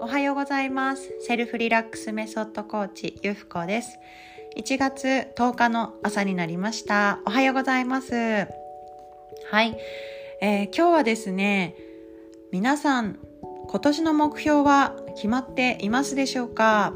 [0.00, 1.12] おはようございます。
[1.20, 3.98] セルフリラックスメソッドコーチゆふこです。
[4.56, 7.20] 1月10日の朝になりました。
[7.26, 8.14] おはようございます。
[8.14, 8.46] は
[9.62, 9.76] い、
[10.40, 11.74] えー、今日はですね
[12.52, 13.18] 皆さん
[13.68, 16.94] 今年の目標は決まっていますでしょうか？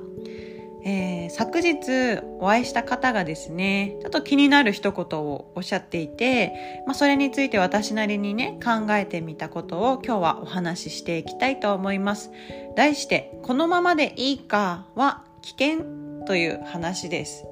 [0.85, 12.31] えー、昨日お会いした方がですね、ちょっと気になる一言をおっしゃっていて、まあ、それについて私なりにね、考えてみたことを今日はお話ししていきたいと思います。
[12.77, 15.85] 題して、このままでいいかは危険
[16.27, 17.45] という話です。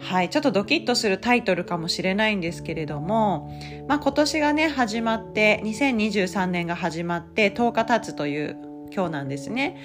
[0.00, 3.50] はい、ちょっとドキッとするタイトルかもしれないんですけれども、
[3.88, 9.76] まあ、今年がね、始まって、2023年が始まって10日経つという今日なんですね。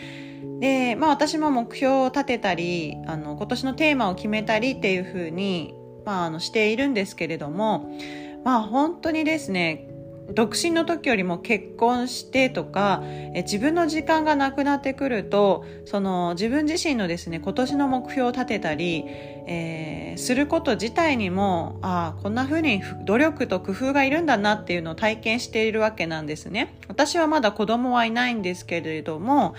[0.60, 5.74] で、まあ私も目標を立てたり、あの、今年のテーマを決めたりっていうふうに、
[6.06, 7.90] まああの、しているんですけれども、
[8.44, 9.88] まあ本当にですね、
[10.32, 29.56] 独身の時よりも結婚してとかえ自分の時間がなくなってくるとその自分自身のですね今年の目標を立てたり、えー、すること自体にもああこんな風に努力と工夫がいるんだなっていうのを体験しているわけなんですね私はまだ子供はいないんですけれども、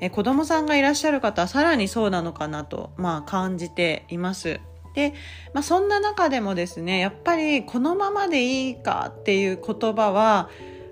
[0.00, 4.60] え子供さんがいらっしゃる方はさらにそうなのかなと、まあ、感じています。
[4.94, 5.14] で、
[5.52, 10.50] まあ、そんな中でもですねやっぱりこのままでいいかっていう言葉は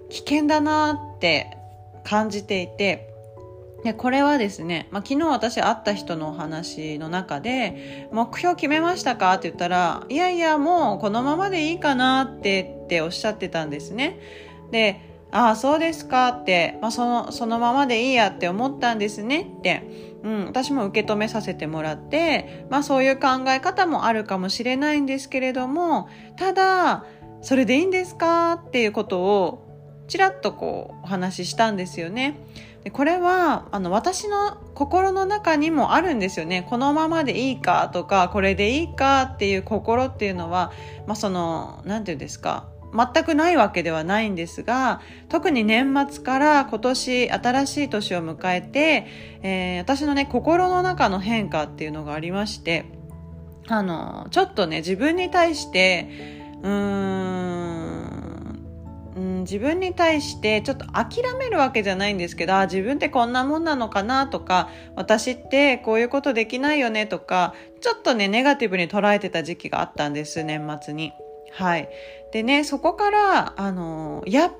[0.08, 1.56] 危険だなって
[2.04, 3.08] 感じていて
[3.84, 14.18] でこれはですね、まあ、昨日私会った人のお話の中で「目標決めましたか?」って言ったら「いやいやもうこのままでいいかな」ってっておっしゃってたんですね。
[14.70, 19.82] でああ、そうですかって、まあ、その、そのままでいいやって思ったんですねって、
[20.22, 27.04] うん、私も受け止めさせてもらって、まあ、そういう考え方もあるかもしれないんですけれども、ただ、
[27.42, 28.54] それでいいんですか？
[28.54, 32.36] っていうことを、ちらっとこう、お話ししたんですよね。
[32.84, 36.66] でこれはあの私の心の中にもあるんですよね。
[36.66, 40.72] このままでいいかとかこれでいいかっていう心っていうのは、
[41.06, 42.69] まあ、その何て言うんですか？
[42.92, 49.06] 全くないわけではないんですが特に年末から今年新しい年を迎えて、
[49.42, 52.86] えー、私のね心の中の変化っていうのがありまして
[53.68, 56.08] あのちょっとね自分に対して
[56.62, 57.90] うーん
[59.40, 71.12] 自分に対してちょっと諦めるわけじゃないんですけど自分ってこんなもんなのかなとか私ってこういうことできないよねとかちょっとねネガティブに捉えてた時期があったんです年末に。
[71.50, 71.88] はい。
[72.32, 74.56] でね、そこから、あの、やっぱ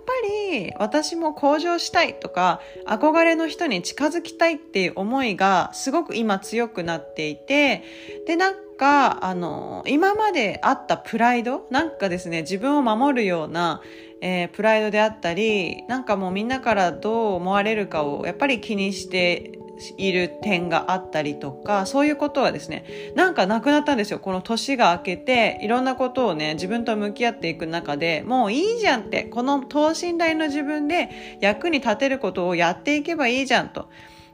[0.51, 7.84] り私も向上したいとか、憧れの人に近づきたいっていう思いがすごく今強くなっていて、
[8.27, 13.83] で、なんか、あの、今まであったプライドなんかですね、自分を守るような、
[14.21, 19.59] えー、プライドであったり、なんかもうみんなからどう思われるかをやっぱり気にして
[19.97, 24.19] いる点があったりとか、そういうことはですね、なんかなくなったんですよ。
[24.19, 33.89] この年が明けて、いろんなことをね、自分と向き合っていく中で、もういいじゃんって、この等身大の自分で役に立てることをやっていけばいいじゃんと。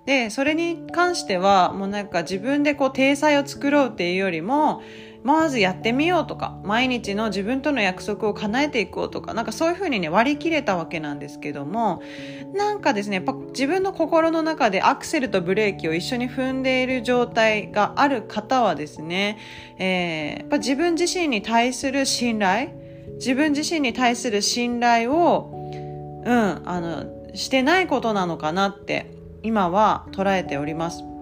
[0.07, 4.83] で、それに関しては、もうなんか自分でこう、体裁を作ろうっていうよりも、
[5.26, 12.00] まずやってみようとか毎日の自分との約束を叶えていこうとかなんかそういうふうにね割り切れたわけなんですけども
[12.54, 19.38] なんかですねやっぱ自分の心の中でアクセルとブレーキを一緒に踏んでいる状態がある方はですね、
[19.78, 22.70] えー、やっぱ自分自身に対する信頼
[23.15, 25.50] 自分自身に対する信頼を
[26.25, 29.10] うんあのしてないことなのかなって
[29.42, 31.16] 今は捉えております。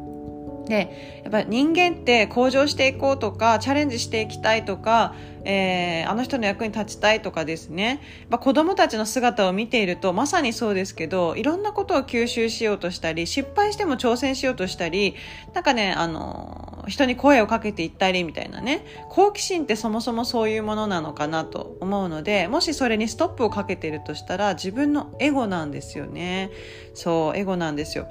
[0.67, 5.15] でやっぱり人間って向上していこうとかチャレンジしていきたいとか、
[5.45, 15.15] えー、あの人の役に立ちたいとかですね、まあ、子供たちの姿を見ているとまさにそうですけどいろんなことを吸収しようとしたり失敗しても挑戦しようとしたり
[15.53, 18.85] なんかねあの人に声をかけていったりみたいなね。
[19.09, 26.51] 好奇心ってそもそもそういうものなのかなと思うのでもしそれにストップをかけているとしたら自分のエゴなんですよね。
[26.95, 28.07] そうエゴなんですよ。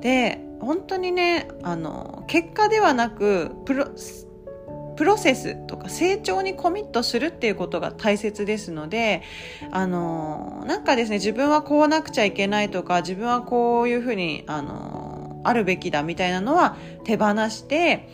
[0.00, 3.86] で本当にねあの結果ではなくプロ
[4.96, 9.22] プロセスとか成長にコミットするっていうことが大切ですので
[9.70, 18.08] あのなんかですね自分はこうなくちゃいけないとか自分はこういうふうにあのあるべきだみたいなのは手放して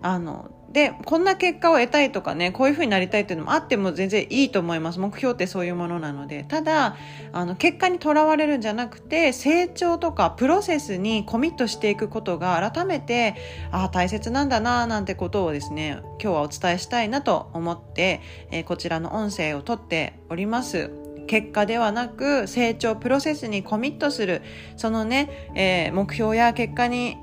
[0.00, 4.98] あので、こんな結果を得たいとかね、こういう風になりたいっていうのもあっても全然いいと思います。
[4.98, 6.44] 目標ってそういうものなので。
[6.44, 6.96] ただ、
[7.32, 13.34] あの、結果にとらわれるんじゃなくて、成長とかプロセスにコミットしていくことが改めて、
[13.70, 18.20] ああ、大切なんだな、なんてことをですね、今日はお伝えしたいなと思って、
[18.50, 20.90] えー、こちらの音声をとっております。
[21.26, 24.42] 結果ではなく成長プロセスにコミットする
[24.76, 27.16] そのね、えー、目標や結果に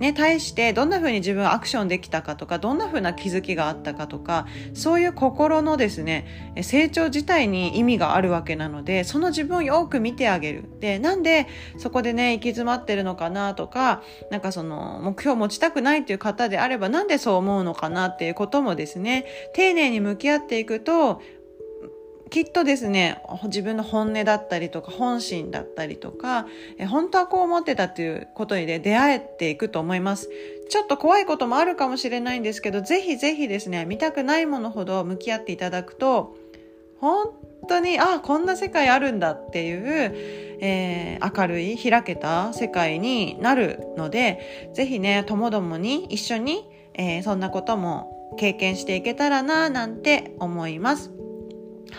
[0.00, 10.64] ね、対してどんな風に自分はアクションできたかとか、どんな風な気づきがあったかとか、そういう心のですね、成長自体に意味があるわけなので、その自分をよく見てあげる。
[10.80, 21.20] で、なんでそこでね、行き詰まってるのかなとか、なんかその目標を持ちたくないっていう方であれば、なんでそう思うのかなっていうこともですね、丁寧に向き合っていくと、
[22.30, 26.46] きっとですね、自分の本音だったりとか、本心だったりとか、
[26.78, 30.30] え本当はこう思ってたっていうことに、ね、出会えていくと思います。
[30.68, 36.36] ちょっと怖いこともあるかもしれないんですけど、ぜひぜひですね、見たくないものほど向き合っていただくと、
[37.00, 37.32] 本
[37.68, 40.14] 当に、あ、こんな世界あるんだっていう、
[40.60, 51.19] えー、明るい、開けた世界になるので、ぜひね、ともどもに一緒に、えー、そんなことも経験していけたらな、なんて思います。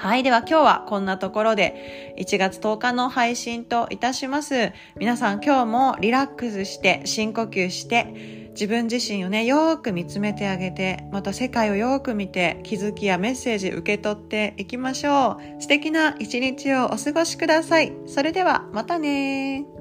[0.02, 0.24] はい。
[0.24, 4.74] では今日はこんなところで1月10日の配信といたします。
[4.98, 15.62] 皆さん今日もリラックスして深呼吸して自分自身をね、よーく見つめてあげて、また世界をよーく見て気づきやメッセージ受け取っていきましょう。
[15.62, 17.94] 素敵な一日をお過ごしください。
[18.08, 19.81] それではまたね